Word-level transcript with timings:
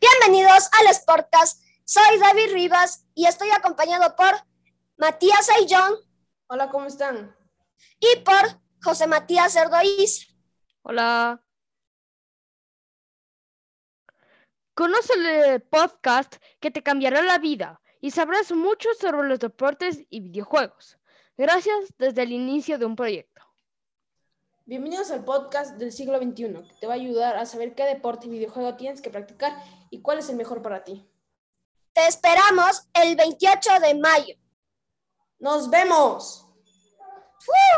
Bienvenidos 0.00 0.68
al 0.72 0.94
Sportcast. 0.94 1.62
Soy 1.84 2.18
David 2.18 2.52
Rivas 2.52 3.06
y 3.14 3.26
estoy 3.26 3.50
acompañado 3.50 4.14
por 4.16 4.34
Matías 4.96 5.48
Ayllón. 5.50 5.94
Hola, 6.48 6.68
¿cómo 6.68 6.86
están? 6.86 7.36
Y 8.00 8.20
por 8.20 8.60
José 8.82 9.06
Matías 9.06 9.52
Cerdoís. 9.52 10.28
Hola. 10.82 11.42
Conoce 14.74 15.12
el 15.14 15.62
podcast 15.62 16.36
que 16.60 16.70
te 16.70 16.82
cambiará 16.82 17.22
la 17.22 17.38
vida 17.38 17.80
y 18.00 18.10
sabrás 18.10 18.52
mucho 18.52 18.88
sobre 19.00 19.28
los 19.28 19.38
deportes 19.38 20.04
y 20.10 20.20
videojuegos. 20.20 20.98
Gracias 21.36 21.94
desde 21.98 22.22
el 22.22 22.32
inicio 22.32 22.78
de 22.78 22.84
un 22.84 22.96
proyecto. 22.96 23.42
Bienvenidos 24.68 25.10
al 25.10 25.24
podcast 25.24 25.78
del 25.78 25.92
siglo 25.92 26.18
XXI, 26.18 26.52
que 26.68 26.74
te 26.78 26.86
va 26.86 26.92
a 26.92 26.96
ayudar 26.96 27.38
a 27.38 27.46
saber 27.46 27.74
qué 27.74 27.84
deporte 27.84 28.26
y 28.26 28.28
videojuego 28.28 28.76
tienes 28.76 29.00
que 29.00 29.08
practicar 29.08 29.50
y 29.88 30.02
cuál 30.02 30.18
es 30.18 30.28
el 30.28 30.36
mejor 30.36 30.60
para 30.60 30.84
ti. 30.84 31.10
Te 31.94 32.06
esperamos 32.06 32.86
el 32.92 33.16
28 33.16 33.80
de 33.80 33.94
mayo. 33.94 34.34
¡Nos 35.38 35.70
vemos! 35.70 36.44
¡Woo! 37.46 37.77